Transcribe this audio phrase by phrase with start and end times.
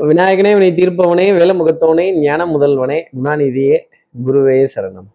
[0.00, 3.78] விநாயகனே வினை தீர்ப்பவனே வேலமுகத்தவனே ஞான முதல்வனே குணாநிதியே
[4.26, 5.08] குருவே சரணம்.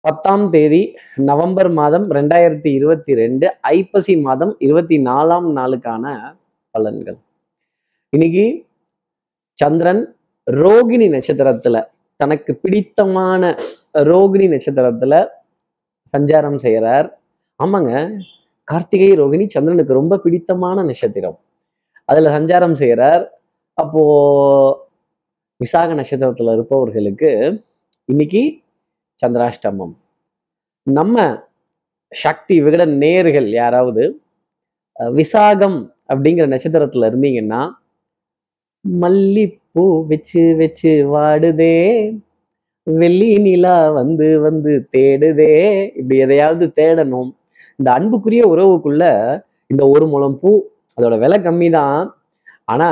[0.00, 6.34] பத்தாம் தேதி நவம்பர் மாதம் ரெண்டாயிரத்தி இருபத்தி ரெண்டு ஐப்பசி மாதம் இருபத்தி நாலாம் நாளுக்கான
[6.78, 7.18] பலன்கள்.
[8.08, 8.66] இன்னைக்கு
[9.52, 10.16] சந்திரன்
[10.50, 11.82] ரோகிணி நட்சத்திரத்துல
[12.16, 13.58] தனக்கு பிடித்தமான
[13.94, 15.26] ரோகிணி நட்சத்திரத்துல
[16.16, 17.20] சஞ்சாரம் செய்கிறார்.
[17.64, 18.20] ஆமாங்க
[18.64, 21.38] கார்த்திகை ரோகிணி சந்திரனுக்கு ரொம்ப பிடித்தமான நட்சத்திரம்.
[22.04, 23.39] அதுல சஞ்சாரம் செய்கிறார்.
[23.78, 24.02] அப்போ
[25.60, 27.30] விசாக நட்சத்திரத்துல இருப்பவர்களுக்கு
[28.08, 28.42] இன்னைக்கு
[29.22, 29.92] சந்திராஷ்டமம்.
[30.86, 31.16] நம்ம
[32.12, 34.04] சக்தி விகட நேர்கள் யாராவது
[35.18, 35.78] விசாகம்
[36.12, 37.60] அப்படிங்கிற நட்சத்திரத்துல இருந்தீங்கன்னா
[38.84, 41.76] மல்லிப்பூ வச்சு வச்சு வாடுதே
[42.86, 45.52] வெள்ளி நிலா வந்து வந்து தேடுதே
[45.98, 47.30] இப்படி எதையாவது தேடணும்.
[47.78, 49.04] இந்த அன்புக்குரிய உறவுக்குள்ள
[49.70, 50.50] இந்த ஒரு முழம் பூ
[50.98, 51.98] அதோட விலை கம்மி தான்
[52.64, 52.88] ஆனா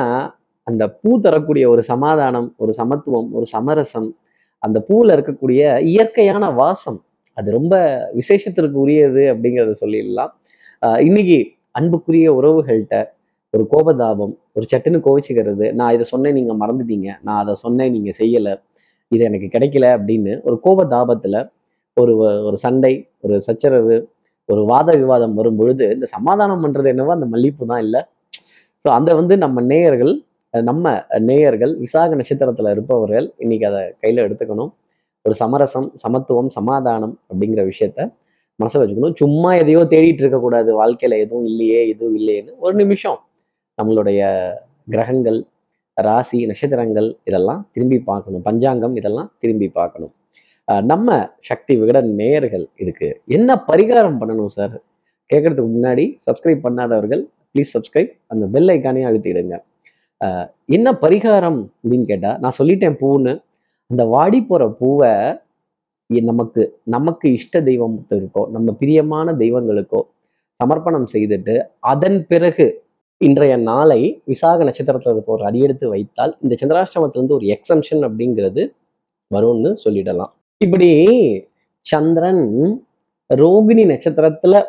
[0.68, 4.08] அந்த பூ தரக்கூடிய ஒரு சமாதானம் ஒரு சமத்துவம் ஒரு சமரசம்
[4.62, 5.60] அந்த பூவில் இருக்கக்கூடிய
[5.92, 6.98] இயற்கையான வாசம்
[7.36, 7.74] அது ரொம்ப
[8.18, 10.32] விசேஷத்திற்கு உரியது அப்படிங்கிறத சொல்லிடலாம்.
[11.08, 11.38] இன்னைக்கு
[11.78, 12.96] அன்புக்குரிய உறவுகள்கிட்ட
[13.54, 18.54] ஒரு கோபதாபம் ஒரு சட்டுன்னு கோவிச்சுக்கிறது நான் இதை சொன்னேன் நீங்கள் மறந்துட்டீங்க நான் அதை சொன்னேன் நீங்கள் செய்யலை
[19.12, 21.38] இது எனக்கு கிடைக்கல அப்படின்னு ஒரு கோபதாபத்தில்
[21.96, 22.12] ஒரு
[22.48, 22.92] ஒரு சண்டை
[23.24, 23.96] ஒரு சச்சரவு
[24.48, 28.00] ஒரு வாத விவாதம் வரும் பொழுது இந்த சமாதானம் பண்ணுறது என்னவோ அந்த மல்லிப்பூ தான் இல்லை.
[28.84, 30.12] ஸோ அந்த வந்து நம்ம நேயர்கள்
[30.54, 30.92] நம்ம
[31.28, 34.70] நேயர்கள் விசாக நட்சத்திரத்தில் இருப்பவர்கள் இன்னைக்கு அதை கையில் எடுத்துக்கணும்.
[35.24, 38.00] ஒரு சமரசம் சமத்துவம் சமாதானம் அப்படிங்கிற விஷயத்த
[38.60, 39.16] மனசில் வச்சுக்கணும்.
[39.22, 43.18] சும்மா எதையோ தேடிட்டு இருக்கக்கூடாது வாழ்க்கையில் எதுவும் இல்லையே எதுவும் இல்லையேன்னு ஒரு நிமிஷம்
[43.78, 44.20] நம்மளுடைய
[44.94, 45.38] கிரகங்கள்
[45.96, 48.42] ராசி நட்சத்திரங்கள் இதெல்லாம் திரும்பி பார்க்கணும்.
[48.48, 50.12] பஞ்சாங்கம் இதெல்லாம் திரும்பி பார்க்கணும்.
[50.90, 54.74] நம்ம சக்தி விகட நேயர்கள் இதுக்கு என்ன பரிகாரம் பண்ணணும் சார்
[55.30, 59.56] கேட்கறதுக்கு முன்னாடி சப்ஸ்கிரைப் பண்ணாதவர்கள் ப்ளீஸ் சப்ஸ்கிரைப் அந்த பெல் ஐக்கானே அழுத்திடுங்க.
[60.64, 63.32] என்ன பரிகாரம் அப்படின்னு கேட்டால் நான் சொல்லிட்டேன் பூன்னு.
[63.90, 65.12] அந்த வாடி போகிற பூவை
[66.10, 70.00] நமக்கு நமக்கு இஷ்ட தெய்வத்திற்கோ நம்ம பிரியமான தெய்வங்களுக்கோ
[70.60, 72.66] சமர்ப்பணம் செய்துட்டு அதன் பிறகு
[73.20, 78.62] இன்றைய நாளை விசாக நட்சத்திரத்தில் இருக்க ஒரு அடியெடுத்து வைத்தால் இந்த சந்திராஷ்டமத்திலிருந்து ஒரு எக்ஸம்ஷன் அப்படிங்கிறது
[79.34, 80.32] வரும்னு சொல்லிடலாம்.
[80.60, 80.90] இப்படி
[81.86, 82.44] சந்திரன்
[83.30, 84.62] ரோகிணி நட்சத்திரத்துல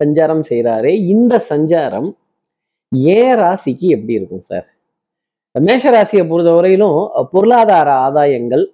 [0.00, 2.10] சஞ்சாரம் செய்கிறாரே இந்த சஞ்சாரம்
[2.92, 4.66] ஏ ராசிக்கு எப்படி இருக்கும் சார்?
[5.54, 6.98] மேஷ ராசியை பொறுத்தவரையிலும்
[7.32, 8.64] பொருளாதார ஆதாயங்கள்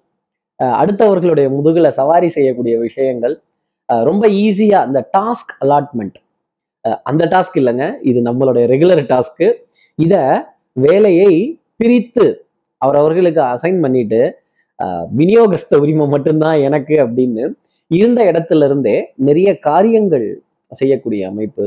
[0.60, 3.34] அடுத்தவர்களுடைய முதுகில் சவாரி செய்யக்கூடிய விஷயங்கள்
[3.88, 6.18] ரொம்ப ஈஸியா அந்த டாஸ்க் அலாட்மெண்ட்
[7.06, 9.48] அந்த டாஸ்க் இல்லைங்க இது நம்மளுடைய ரெகுலர் டாஸ்க்கு
[9.98, 10.22] இதை
[10.76, 11.30] வேலையை
[11.76, 12.26] பிரித்து
[12.82, 14.20] அவரவர்களுக்கு அசைன் பண்ணிட்டு
[15.10, 17.44] விநியோகஸ்த உரிமை மட்டும்தான் எனக்கு அப்படின்னு
[17.90, 20.26] இருந்த இடத்துல இருந்தே நிறைய காரியங்கள்
[20.72, 21.64] செய்யக்கூடிய அமைப்பு.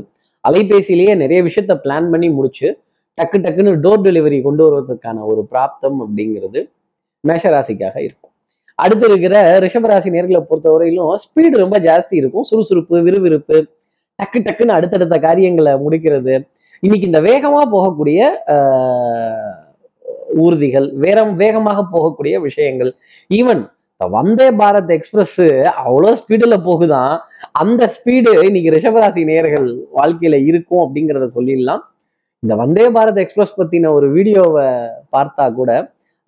[0.47, 2.67] அலைபேசியிலேயே நிறைய விஷயத்த பிளான் பண்ணி முடிச்சு
[3.17, 6.59] டக்கு டக்குன்னு டோர் டெலிவரி கொண்டு வருவதற்கான ஒரு பிராப்தம் அப்படிங்கிறது
[7.27, 8.33] மேஷராசிக்காக இருக்கும்.
[8.75, 12.43] அடுத்து இருக்கிற ரிஷபராசி நேர்களை பொறுத்தவரையிலும் ஸ்பீடு ரொம்ப ஜாஸ்தி இருக்கும்.
[12.43, 13.57] சுறுசுறுப்பு விறுவிறுப்பு
[14.19, 16.33] டக்கு டக்குன்னு அடுத்தடுத்த காரியங்களை முடிக்கிறது.
[16.85, 18.19] இன்னைக்கு இந்த வேகமா போகக்கூடிய
[20.43, 22.91] ஊர்திகள் வேற வேகமாக போகக்கூடிய விஷயங்கள்.
[23.39, 23.61] ஈவன்
[24.15, 25.41] வந்தே பாரத் எக்ஸ்பிரஸ்
[25.83, 27.13] அவ்வளோ ஸ்பீடில் போகுதான்.
[27.61, 29.67] அந்த ஸ்பீடு இன்னைக்கு ரிஷபராசி நேர்கள்
[29.97, 31.83] வாழ்க்கையில இருக்கும் அப்படிங்கிறத சொல்லிடலாம்.
[32.43, 34.65] இந்த வந்தே பாரத் எக்ஸ்பிரஸ் பத்தின ஒரு வீடியோவை
[35.15, 35.71] பார்த்தா கூட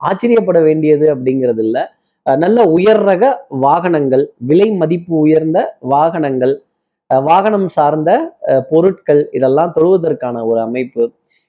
[0.01, 1.77] ஆச்சரியப்பட வேண்டியது அப்படிங்கிறது இல்ல.
[2.25, 3.23] நல்ல உயர் ரக
[3.65, 5.59] வாகனங்கள் விலை மதிப்பு உயர்ந்த
[5.93, 6.53] வாகனங்கள்
[7.09, 8.11] வாகனம் சார்ந்த
[8.69, 11.03] பொருட்கள் இதெல்லாம் தொழுவதற்கான ஒரு அமைப்பு.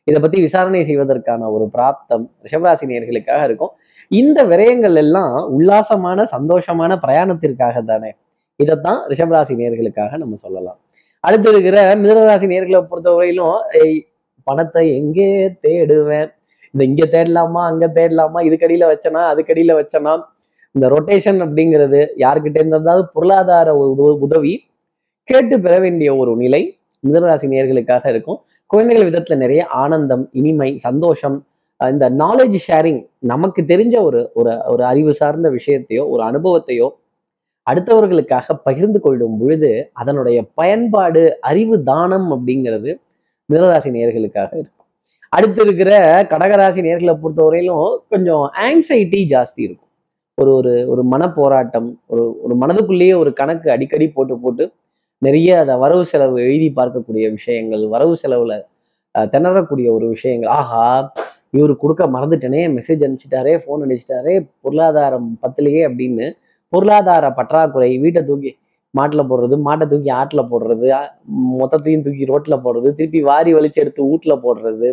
[0.05, 3.73] இதை பத்தி விசாரணை செய்வதற்கான ஒரு பிராப்தம் ரிஷபராசி நேர்களுக்காக இருக்கும்.
[4.09, 8.15] இந்த விரயங்கள் எல்லாம் உல்லாசமான சந்தோஷமான பிரயாணத்திற்காக தானே?
[8.56, 10.78] இதைத்தான் ரிஷபராசி நேர்களுக்காக நம்ம சொல்லலாம்.
[11.20, 13.59] அடுத்து இருக்கிற மிதனராசி நேர்களை பொறுத்தவரையிலும்
[14.42, 16.31] பணத்தை எங்கே தேடுவேன்?
[16.70, 17.62] இந்த இங்க தேடலாமா?
[17.70, 18.41] அங்க தேடலாமா?
[18.48, 19.22] இதுக்கடியில வச்சனா?
[19.32, 20.22] அதுக்கடியில வச்சனா?
[20.72, 23.75] இந்த ரொட்டேஷன் அப்படிங்கிறது யாருக்கிட்டே இருந்தாவது பொருளாதார
[24.26, 24.65] உதவி
[25.25, 26.78] கேட்டு பெற வேண்டிய ஒரு நிலை
[27.09, 28.38] மிதனராசி நேர்களுக்காக இருக்கும்.
[28.66, 31.47] குழந்தைகள் விதத்துல நிறைய ஆனந்தம் இனிமை சந்தோஷம்
[31.81, 36.91] இந்த நாலேஜ் ஷேரிங் நமக்கு தெரிஞ்ச ஒரு ஒரு ஒரு அறிவு சார்ந்த விஷயத்தையோ ஒரு அனுபவத்தையோ
[37.71, 43.01] அடுத்தவர்களுக்காக பகிர்ந்து கொள்ளும் பொழுது அதனுடைய பயன்பாடு அறிவு தானம் அப்படிங்கிறது
[43.53, 44.87] மிதராசி நேர்களுக்காக இருக்கும்.
[45.28, 49.91] அடுத்து இருக்கிற கடகராசி நேர்களை பொறுத்தவரையிலும் கொஞ்சம் ஆங்ஸைட்டி ஜாஸ்தி இருக்கும்.
[50.34, 54.72] ஒரு ஒரு ஒரு மன போராட்டம் ஒரு ஒரு மனதுக்குள்ளேயே ஒரு கணக்கு அடிக்கடி போட்டு போட்டு
[55.19, 58.63] நிறைய அதை வரவு செலவு எழுதி பார்க்கக்கூடிய விஷயங்கள் வரவு செலவுல
[59.15, 60.51] திணறக்கூடிய ஒரு விஷயங்கள்.
[60.51, 61.13] ஆஹா
[61.59, 64.34] இவர் கொடுக்க மறந்துட்டேனே மெசேஜ் அனுப்பிச்சிட்டாரே ஃபோன் அனுப்பிச்சிட்டாரே
[64.65, 66.27] பொருளாதாரம் பத்தலையே அப்படின்னு.
[66.72, 68.53] பொருளாதார பற்றாக்குறை வீட்டை தூக்கி
[68.95, 70.89] மாட்டில் போடுறது மாட்டை தூக்கி ஆட்டில் போடுறது
[71.60, 74.89] மொத்தத்தையும் தூக்கி ரோட்டில் போடுறது திருப்பி வாரி வலிச்சு எடுத்து வீட்டில் போடுறது.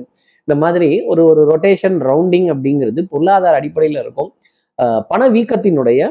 [0.47, 4.31] இந்த மாதிரி ஒரு ஒரு ரொட்டேஷன் ரவுண்டிங் அப்படிங்கிறது பொருளாதார அடிப்படையில் இருக்கும்.
[5.11, 6.01] பண வீக்கத்தினுடைய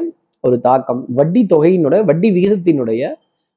[0.43, 3.01] ஒரு தாக்கம் வட்டி தொகையினுடைய வட்டி விகிதத்தினுடைய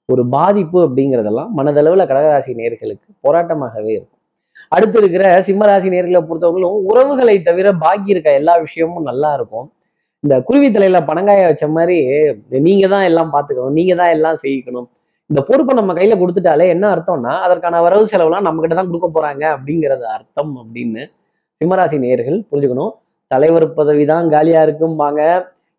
[0.09, 4.14] ஒரு பாதிப்பு அப்படிங்கிறதெல்லாம் மனதளவில் கடகராசி நேர்களுக்கு போராட்டமாகவே இருக்கும்.
[4.75, 9.67] அடுத்து இருக்கிற சிம்மராசி நேர்களை பொறுத்தவர்களும் உறவுகளை தவிர பாக்கி இருக்க எல்லா விஷயமும் நல்லா இருக்கும்.
[10.25, 11.97] இந்த குருவி தலையில பணங்காய வச்ச மாதிரி
[12.67, 14.89] நீங்க தான் எல்லாம் பார்த்துக்கணும் நீங்க தான் எல்லாம் செய்யணும்.
[15.31, 19.45] இந்த பொறுப்பை நம்ம கையில கொடுத்துட்டாலே என்ன அர்த்தம்னா அதற்கான வரவு செலவுலாம் நம்ம கிட்ட தான் கொடுக்க போறாங்க
[19.57, 21.03] அப்படிங்கிறது அர்த்தம் அப்படின்னு
[21.61, 22.93] சிம்மராசி நேர்கள் புரிஞ்சுக்கணும்.
[23.31, 25.23] தலைவர் பதவி தான் காலியா இருக்கும்பாங்க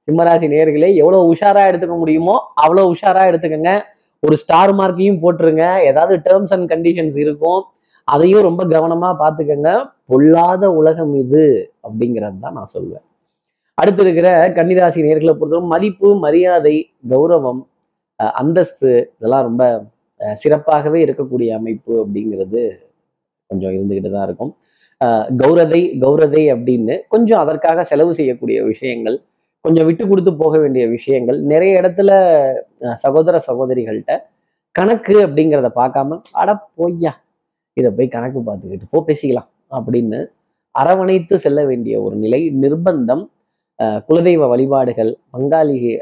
[0.07, 3.71] சிம்மராசி நேர்களே எவ்வளவு உஷாரா எடுத்துக்க முடியுமோ அவ்வளவு உஷாரா எடுத்துக்கங்க.
[4.23, 5.65] ஒரு ஸ்டார் மார்க்கையும் போட்டுருங்க.
[5.89, 7.61] ஏதாவது டேர்ம்ஸ் அண்ட் கண்டிஷன்ஸ் இருக்கும்.
[8.07, 9.69] அதையும் ரொம்ப கவனமா பார்த்துக்கங்க.
[10.05, 11.43] பொல்லாத உலகம் இது
[11.87, 13.03] அப்படிங்கிறது தான் நான் சொல்வேன்.
[13.73, 16.75] அடுத்து இருக்கிற கன்னிராசி நேர்களை பொறுத்தவரை மதிப்பு மரியாதை
[17.09, 17.61] கௌரவம்
[18.19, 19.63] அஹ் அந்தஸ்து இதெல்லாம் ரொம்ப
[20.19, 22.61] அஹ் சிறப்பாகவே இருக்கக்கூடிய அமைப்பு அப்படிங்கிறது
[23.47, 24.53] கொஞ்சம் இருந்துகிட்டு தான் இருக்கும்.
[25.43, 29.17] கௌரதை கௌரதை அப்படின்னு கொஞ்சம் அதற்காக செலவு செய்யக்கூடிய விஷயங்கள்
[29.61, 32.11] கொஞ்சம் விட்டு கொடுத்து போக வேண்டிய விஷயங்கள் நிறைய இடத்துல
[32.93, 34.13] சகோதர சகோதரிகள்கிட்ட
[34.71, 37.11] கணக்கு அப்படிங்கிறத பார்க்காம அட பொய்யா.
[37.77, 40.27] இதை போய் கணக்கு பார்த்துக்கிட்டு போ பேசிக்கலாம் அப்படின்னு
[40.71, 43.27] அரவணைத்து செல்ல வேண்டிய ஒரு நிலை நிர்பந்தம்
[43.79, 45.97] குலதெய்வ வழிபாடுகள் பங்காளி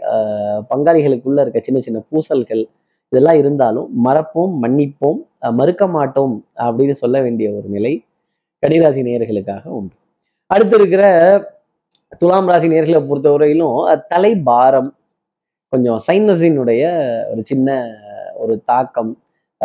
[0.69, 2.65] பங்காளிகளுக்குள்ள இருக்க சின்ன சின்ன பூசல்கள்
[3.09, 5.19] இதெல்லாம் இருந்தாலும் மறப்போம் மன்னிப்போம்
[5.51, 8.03] மறுக்க மாட்டோம் அப்படின்னு சொல்ல வேண்டிய ஒரு நிலை
[8.63, 9.95] கடிராசி நேயர்களுக்காக உண்டு.
[10.45, 11.03] அடுத்து இருக்கிற
[12.17, 14.95] துலாம் ராசி நேர்களை பொறுத்தவரையிலும் தலை பாரம்
[15.69, 16.83] கொஞ்சம் சைனஸினுடைய
[17.31, 17.87] ஒரு சின்ன
[18.33, 19.22] ஒரு தாக்கம்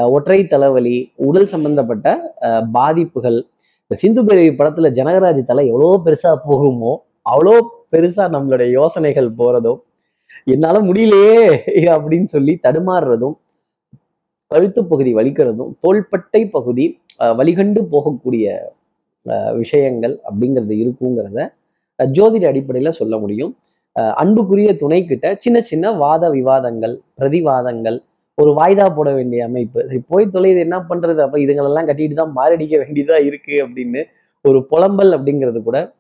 [0.09, 0.97] ஒற்றை தலைவலி
[1.27, 2.07] உடல் சம்பந்தப்பட்ட
[2.47, 3.39] அஹ் பாதிப்புகள்.
[3.85, 6.93] இந்த சிந்து பிறவி படத்துல ஜனகராஜ் தலை எவ்வளோ பெருசா போகுமோ
[7.27, 7.55] அவ்வளோ
[7.93, 9.81] பெருசா நம்மளுடைய யோசனைகள் போறதும்
[10.47, 11.39] என்னால முடியலையே
[11.95, 13.37] அப்படின்னு சொல்லி தடுமாறுறதும்
[14.51, 16.85] கழுத்து பகுதி வலிக்கிறதும் தோள்பட்டை பகுதி
[17.21, 18.47] அஹ், வலிகண்டு போகக்கூடிய
[19.27, 21.41] அஹ், விஷயங்கள் அப்படிங்கிறது இருக்குங்கிறத
[21.99, 23.53] ஜோதிட அடிப்படையில சொல்ல முடியும்.
[24.17, 27.99] அன்புக்குரிய துணை கிட்ட சின்ன சின்ன வாத விவாதங்கள் பிரதிவாதங்கள்
[28.39, 29.85] ஒரு வாய்தா போட வேண்டிய அமைப்பு.
[29.87, 31.19] சரி போய் தொலைது என்ன பண்றது?
[31.19, 34.05] அப்ப இதுங்களெல்லாம் கட்டிட்டு தான் மாரடிக்க வேண்டியதா இருக்கு அப்படின்னு
[34.41, 35.95] ஒரு புலம்பல் அப்படிங்கிறது கூட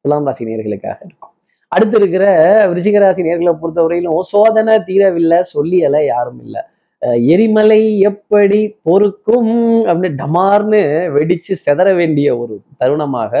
[0.00, 1.32] துலாம் ராசி நேர்களுக்காக இருக்கும்.
[1.68, 2.24] அடுத்து இருக்கிற
[2.68, 6.60] விருச்சிகராசி நேர்களை பொறுத்தவரையிலும் சோதனை தீரவில்லை சொல்லியல யாரும் இல்லை.
[7.02, 9.52] அஹ் எரிமலை எப்படி பொறுக்கும்
[9.86, 10.80] அப்படின்னு டமார்னு
[11.16, 13.32] வெடிச்சு செதற வேண்டிய ஒரு தருணமாக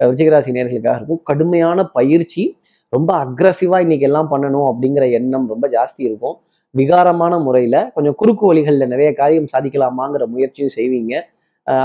[0.00, 1.20] விருச்சிகராசி நேர்களுக்காக இருக்கும்.
[1.24, 2.58] கடுமையான பயிற்சி
[2.88, 6.40] ரொம்ப அக்ரஸிவா இன்னைக்கு எல்லாம் பண்ணணும் அப்படிங்கிற எண்ணம் ரொம்ப ஜாஸ்தி இருக்கும்.
[6.74, 11.14] விகாரமான முறையில் கொஞ்சம் குறுக்கு வழிகளில் நிறைய காரியம் சாதிக்கலாமாங்கிற முயற்சியும் செய்வீங்க.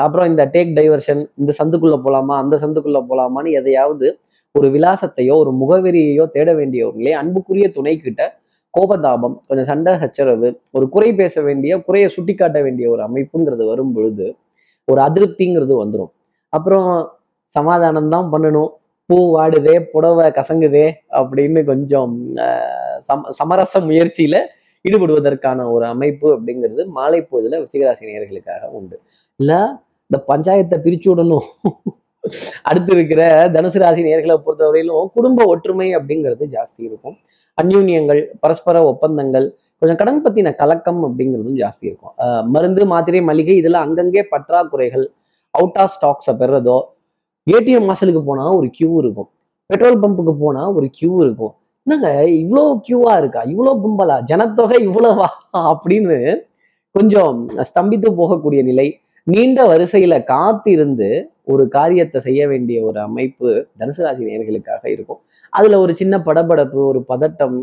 [0.04, 4.08] அப்புறம் இந்த டேக் டைவர்ஷன் இந்த சந்துக்குள்ளே போகலாமா அந்த சந்துக்குள்ளே போகலாமான்னு எதையாவது
[4.56, 8.22] ஒரு விலாசத்தையோ ஒரு முகவரியையோ தேட வேண்டியவர்களே அன்புக்குரிய துணை கிட்ட
[8.74, 13.94] கோபதாபம் கொஞ்சம் சண்டை சச்சரவு ஒரு குறை பேச வேண்டிய குறையை சுட்டி காட்ட வேண்டிய ஒரு அமைப்புங்கிறது வரும்
[13.96, 14.28] பொழுது
[14.88, 16.12] ஒரு அதிருப்திங்கிறது வந்துடும்
[16.54, 16.90] அப்புறம்
[17.56, 18.70] சமாதானம் தான் பண்ணணும்.
[19.10, 20.86] பூ வாடுதே புடவை கசங்குதே
[21.20, 22.12] அப்படின்னு கொஞ்சம்
[23.08, 24.36] சம சமரச முயற்சியில
[24.86, 28.98] ஈடுபடுவதற்கான ஒரு அமைப்பு அப்படிங்கிறது மாலை பொழுதுல விருச்சிகராசி நேர்களுக்காக உண்டு.
[29.40, 29.54] இல்ல
[30.10, 31.48] இந்த பஞ்சாயத்தை பிரிச்சு விடணும்.
[32.70, 33.22] அடுத்து இருக்கிற
[33.56, 37.18] தனுசு ராசி நேர்களை பொறுத்தவரையிலும் குடும்ப ஒற்றுமை அப்படிங்கிறது ஜாஸ்தி இருக்கும்.
[37.58, 39.48] அந்யூன்யங்கள் பரஸ்பர ஒப்பந்தங்கள்
[39.82, 42.14] கொஞ்சம் கடன் பத்தின கலக்கம் அப்படிங்கிறதும் ஜாஸ்தி இருக்கும்.
[42.56, 45.06] மருந்து மாத்திரை மளிகை இதெல்லாம் அங்கங்கே பற்றாக்குறைகள்
[45.54, 46.78] அவுட் ஆஃப் ஸ்டாக்ஸை பெறதோ
[47.48, 49.30] ஏடிஎம் மாசலுக்கு போனா ஒரு கியூ இருக்கும்.
[49.70, 51.54] பெட்ரோல் பம்புக்கு போனா ஒரு கியூ இருக்கும்.
[51.88, 52.10] என்னங்க
[52.42, 53.42] இவ்வளோ கியூவா இருக்கா?
[53.52, 54.16] இவ்வளோ கும்பலா?
[54.22, 55.28] ஜனத்தொகை இவ்வளவா?
[55.72, 56.18] அப்படின்னு
[56.96, 57.38] கொஞ்சம்
[57.70, 58.88] ஸ்தம்பித்து போகக்கூடிய நிலை.
[59.28, 61.10] நீண்ட வரிசையில காத்திருந்து
[61.44, 65.20] ஒரு காரியத்தை செய்ய வேண்டிய ஒரு அமைப்பு தனுசு ராசி நேர்களுக்காக இருக்கும்.
[65.54, 67.58] அதுல ஒரு சின்ன படபடப்பு ஒரு பதட்டம்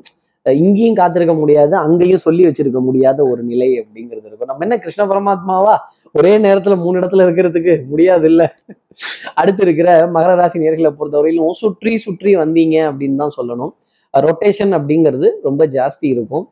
[0.46, 4.50] இங்கேயும் காத்திருக்க முடியாது அங்கேயும் சொல்லி வச்சிருக்க முடியாத ஒரு நிலை அப்படிங்கிறது இருக்கும்.
[4.50, 5.75] நம்ம என்ன கிருஷ்ண பரமாத்மாவா?
[6.14, 8.42] ஒரே நேரத்துல மூணு இடத்துல இருக்கிறதுக்கு முடியாது இல்ல
[9.35, 13.73] அடுத்து இருக்கிற மகர ராசி நேர்களை பொறுத்தவரையிலும் சுற்றி சுற்றி வந்தீங்க அப்படின்னு தான் சொல்லணும்.
[14.25, 16.46] ரொட்டேஷன் அப்படிங்கிறது ரொம்ப ஜாஸ்தி இருக்கும்.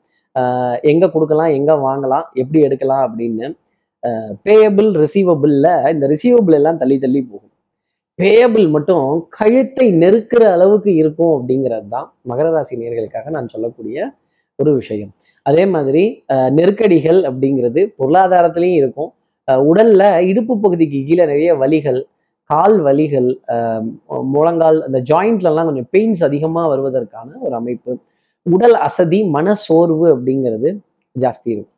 [0.92, 3.48] எங்கே கொடுக்கலாம் எங்கே வாங்கலாம் எப்படி எடுக்கலாம் அப்படின்னு
[4.46, 7.52] பேயபிள் ரிசீவபிளில் இந்த ரிசீவபிள் எல்லாம் தள்ளி தள்ளி போகும்.
[8.18, 9.06] பேயபிள் மட்டும்
[9.38, 14.06] கழுத்தை நெருக்கிற அளவுக்கு இருக்கும் அப்படிங்கிறது தான் மகர ராசி நேர்களுக்காக நான் சொல்லக்கூடிய
[14.58, 15.12] ஒரு விஷயம்.
[15.46, 16.02] அதே மாதிரி
[16.58, 19.10] நெருக்கடிகள் அப்படிங்கிறது பொருளாதாரத்திலையும் இருக்கும்.
[19.70, 22.00] உடல்ல இடுப்பு பகுதிக்கு கீழே நிறைய வலிகள்
[22.50, 23.28] கால் வலிகள்
[24.34, 27.92] முழங்கால் அந்த ஜாயிண்ட்ல எல்லாம் கொஞ்சம் பெயின்ஸ் அதிகமா வருவதற்கான ஒரு அமைப்பு.
[28.46, 30.70] உடல் அசதி மன சோர்வு அப்படிங்கிறது
[31.16, 31.72] ஜாஸ்தி இருக்கும்.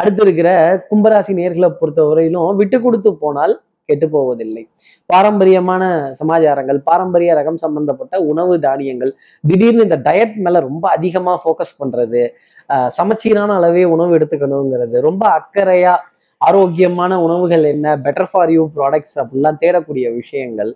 [0.00, 0.48] அடுத்து இருக்கிற
[0.90, 3.54] கும்பராசி நேர்களை பொறுத்தவரையிலும் விட்டு கொடுத்து போனால்
[3.88, 4.62] கெட்டு போவதில்லை.
[5.10, 5.82] பாரம்பரியமான
[6.20, 9.12] சமாச்சாரங்கள் பாரம்பரிய ரகம் சம்பந்தப்பட்ட உணவு தானியங்கள்
[9.44, 12.22] திடீர்னு இந்த டயட் மேல ரொம்ப அதிகமா ஃபோக்கஸ் பண்றது
[12.70, 15.94] ஆஹ் சமச்சீரான அளவே உணவு எடுத்துக்கணுங்கிறது ரொம்ப அக்கறையா
[16.40, 20.70] ஆரோக்கியமான உணவுகள் என்ன பெட்டர் ஃபார் யூ ப்ராடக்ட்ஸ் அப்படிலாம் தேடக்கூடிய விஷயங்கள்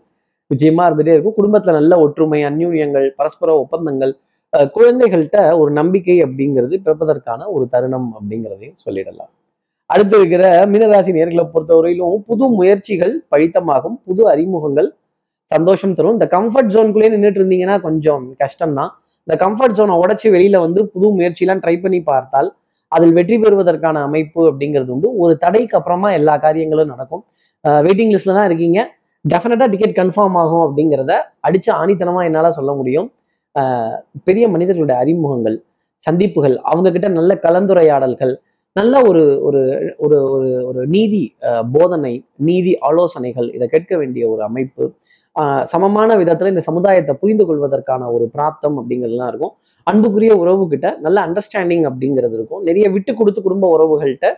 [0.50, 1.36] நிச்சயமா இருந்துகிட்டே இருக்கும்.
[1.40, 4.12] குடும்பத்துல நல்ல ஒற்றுமை அந்யூன்யங்கள் பரஸ்பர ஒப்பந்தங்கள்
[4.76, 9.30] குழந்தைகள்கிட்ட ஒரு நம்பிக்கை அப்படிங்கிறது பிறப்பதற்கான ஒரு தருணம் அப்படிங்கிறதையும் சொல்லிடலாம்.
[9.90, 14.88] அடுத்து இருக்கிற மீனராசி நேர்களை பொறுத்தவரையிலும் புது முயற்சிகள் பழித்தமாகும் புது அறிமுகங்கள்
[15.52, 16.16] சந்தோஷம் தரும்.
[16.18, 18.92] இந்த கம்ஃபர்ட் ஜோனுக்குள்ளேயே நின்றுட்டு இருந்தீங்கன்னா கொஞ்சம் கஷ்டம்தான்.
[19.26, 22.50] இந்த கம்ஃபர்ட் ஜோனை உடைச்சு வெளியில வந்து புது முயற்சிலாம் ட்ரை பண்ணி பார்த்தால்
[22.92, 25.08] அதில் வெற்றி பெறுவதற்கான அமைப்பு அப்படிங்கிறது உண்டு.
[25.22, 27.22] ஒரு தடைக்கு அப்புறமா எல்லா காரியங்களும் நடக்கும்.
[27.86, 28.78] வெயிட்டிங் லிஸ்ட்ல தான் இருக்கீங்க.
[29.24, 31.14] டெஃபினட்டா டிக்கெட் கன்ஃபார்ம் ஆகும் அப்படிங்கிறத
[31.46, 33.08] அடிச்சு ஆணித்தனமா என்னால சொல்ல முடியும்.
[34.28, 35.56] பெரிய மனிதர்களுடைய அறிமுகங்கள்
[36.06, 38.32] சந்திப்புகள் அவங்க கிட்ட நல்ல கலந்துரையாடல்கள்
[38.76, 39.60] நல்ல ஒரு ஒரு
[40.04, 41.22] ஒரு ஒரு ஒரு நீதி
[41.76, 42.12] போதனை
[42.48, 44.84] நீதி ஆலோசனைகள் இதை கேட்க வேண்டிய ஒரு அமைப்பு.
[45.72, 49.54] சமமான விதத்துல இந்த சமுதாயத்தை புரிந்து கொள்வதற்கான ஒரு பிராப்தம் அப்படிங்கிறதுலாம் இருக்கும்.
[49.82, 52.62] அன்புக்குரிய உறவு கிட்ட நல்ல அண்டர்ஸ்டாண்டிங் அப்படிங்கிறது இருக்கும்.
[52.62, 54.28] நிறைய விட்டு கொடுத்து குடும்ப உறவுகள்கிட்ட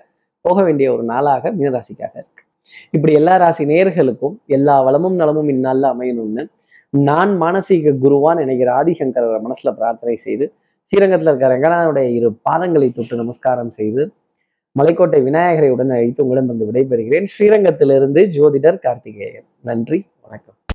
[0.40, 2.42] போக வேண்டிய ஒரு நாளாக மீனராசிக்காக இருக்கு.
[2.90, 6.44] இப்படி எல்லா ராசி நேயர்களுக்கும் எல்லா வளமும் நலமும் இந்நாளில் அமையணும்னு
[6.90, 10.52] நான் மானசீக குருவான் நினைக்கிற ஆதிசங்கர மனசுல பிரார்த்தனை செய்து
[10.86, 14.12] ஸ்ரீரங்கத்தில் இருக்கிற ரங்கநாதனுடைய இரு பாதங்களை தொட்டு நமஸ்காரம் செய்து
[14.78, 17.26] மலைக்கோட்டை விநாயகரை உடன் அழைத்து உங்களிடம் வந்து விடைபெறுகிறேன்.
[17.34, 19.44] ஸ்ரீரங்கத்திலிருந்து ஜோதிடர் கார்த்திகேயன்.
[19.62, 20.54] நன்றி வணக்கம்.